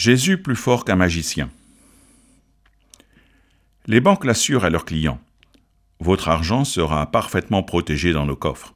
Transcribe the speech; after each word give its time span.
Jésus 0.00 0.38
plus 0.38 0.56
fort 0.56 0.86
qu'un 0.86 0.96
magicien. 0.96 1.50
Les 3.84 4.00
banques 4.00 4.24
l'assurent 4.24 4.64
à 4.64 4.70
leurs 4.70 4.86
clients. 4.86 5.20
Votre 5.98 6.30
argent 6.30 6.64
sera 6.64 7.10
parfaitement 7.10 7.62
protégé 7.62 8.14
dans 8.14 8.24
nos 8.24 8.34
coffres. 8.34 8.74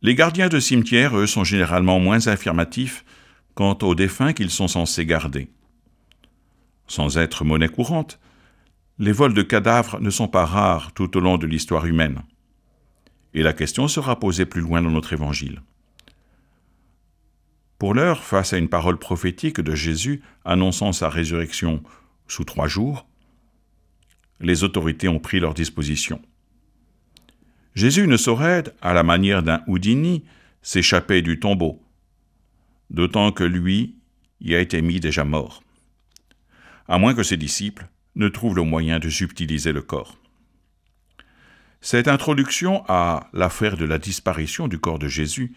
Les 0.00 0.14
gardiens 0.14 0.48
de 0.48 0.58
cimetière, 0.58 1.18
eux, 1.18 1.26
sont 1.26 1.44
généralement 1.44 2.00
moins 2.00 2.28
affirmatifs 2.28 3.04
quant 3.52 3.76
aux 3.82 3.94
défunts 3.94 4.32
qu'ils 4.32 4.48
sont 4.48 4.68
censés 4.68 5.04
garder. 5.04 5.50
Sans 6.86 7.18
être 7.18 7.44
monnaie 7.44 7.68
courante, 7.68 8.18
les 8.98 9.12
vols 9.12 9.34
de 9.34 9.42
cadavres 9.42 10.00
ne 10.00 10.08
sont 10.08 10.28
pas 10.28 10.46
rares 10.46 10.92
tout 10.94 11.14
au 11.14 11.20
long 11.20 11.36
de 11.36 11.46
l'histoire 11.46 11.84
humaine. 11.84 12.22
Et 13.34 13.42
la 13.42 13.52
question 13.52 13.86
sera 13.86 14.18
posée 14.18 14.46
plus 14.46 14.62
loin 14.62 14.80
dans 14.80 14.90
notre 14.90 15.12
évangile. 15.12 15.60
Pour 17.82 17.94
l'heure, 17.94 18.22
face 18.22 18.52
à 18.52 18.58
une 18.58 18.68
parole 18.68 18.96
prophétique 18.96 19.60
de 19.60 19.74
Jésus 19.74 20.22
annonçant 20.44 20.92
sa 20.92 21.08
résurrection 21.08 21.82
sous 22.28 22.44
trois 22.44 22.68
jours, 22.68 23.08
les 24.38 24.62
autorités 24.62 25.08
ont 25.08 25.18
pris 25.18 25.40
leur 25.40 25.52
disposition. 25.52 26.22
Jésus 27.74 28.06
ne 28.06 28.16
saurait, 28.16 28.62
à 28.82 28.92
la 28.94 29.02
manière 29.02 29.42
d'un 29.42 29.64
Houdini, 29.66 30.22
s'échapper 30.62 31.22
du 31.22 31.40
tombeau, 31.40 31.82
d'autant 32.90 33.32
que 33.32 33.42
lui 33.42 33.96
y 34.40 34.54
a 34.54 34.60
été 34.60 34.80
mis 34.80 35.00
déjà 35.00 35.24
mort, 35.24 35.64
à 36.86 36.98
moins 36.98 37.14
que 37.14 37.24
ses 37.24 37.36
disciples 37.36 37.88
ne 38.14 38.28
trouvent 38.28 38.54
le 38.54 38.62
moyen 38.62 39.00
de 39.00 39.08
subtiliser 39.08 39.72
le 39.72 39.82
corps. 39.82 40.18
Cette 41.80 42.06
introduction 42.06 42.84
à 42.86 43.28
l'affaire 43.32 43.76
de 43.76 43.86
la 43.86 43.98
disparition 43.98 44.68
du 44.68 44.78
corps 44.78 45.00
de 45.00 45.08
Jésus 45.08 45.56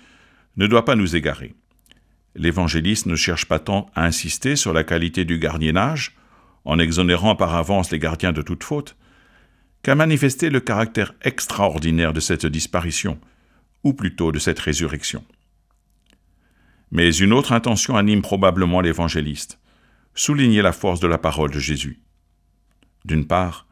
ne 0.57 0.65
doit 0.65 0.85
pas 0.85 0.95
nous 0.95 1.15
égarer 1.15 1.53
l'évangéliste 2.35 3.05
ne 3.05 3.15
cherche 3.15 3.45
pas 3.45 3.59
tant 3.59 3.89
à 3.95 4.05
insister 4.05 4.55
sur 4.55 4.73
la 4.73 4.83
qualité 4.83 5.25
du 5.25 5.39
gardiennage, 5.39 6.15
en 6.65 6.79
exonérant 6.79 7.35
par 7.35 7.55
avance 7.55 7.91
les 7.91 7.99
gardiens 7.99 8.33
de 8.33 8.41
toute 8.41 8.63
faute, 8.63 8.95
qu'à 9.83 9.95
manifester 9.95 10.49
le 10.49 10.59
caractère 10.59 11.13
extraordinaire 11.21 12.13
de 12.13 12.19
cette 12.19 12.45
disparition, 12.45 13.19
ou 13.83 13.93
plutôt 13.93 14.31
de 14.31 14.39
cette 14.39 14.59
résurrection. 14.59 15.23
Mais 16.91 17.13
une 17.15 17.33
autre 17.33 17.51
intention 17.51 17.95
anime 17.95 18.21
probablement 18.21 18.81
l'évangéliste, 18.81 19.59
souligner 20.13 20.61
la 20.61 20.71
force 20.71 20.99
de 20.99 21.07
la 21.07 21.17
parole 21.17 21.51
de 21.51 21.59
Jésus. 21.59 21.99
D'une 23.05 23.27
part, 23.27 23.67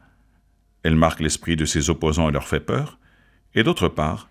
elle 0.82 0.96
marque 0.96 1.20
l'esprit 1.20 1.56
de 1.56 1.64
ses 1.64 1.90
opposants 1.90 2.28
et 2.28 2.32
leur 2.32 2.46
fait 2.46 2.60
peur, 2.60 2.98
et 3.54 3.62
d'autre 3.62 3.88
part, 3.88 4.30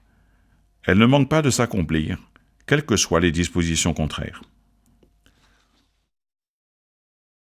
elle 0.83 0.97
ne 0.97 1.05
manque 1.05 1.30
pas 1.30 1.41
de 1.41 1.49
s'accomplir 1.49 2.17
quelles 2.66 2.86
que 2.86 2.95
soient 2.95 3.19
les 3.19 3.31
dispositions 3.31 3.94
contraires. 3.94 4.42